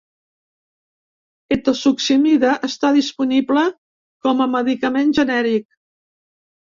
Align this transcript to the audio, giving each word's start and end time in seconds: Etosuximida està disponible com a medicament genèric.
Etosuximida 1.55 2.55
està 2.69 2.91
disponible 2.97 3.67
com 4.29 4.45
a 4.47 4.51
medicament 4.59 5.15
genèric. 5.21 5.69